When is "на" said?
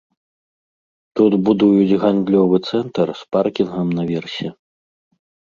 4.01-4.09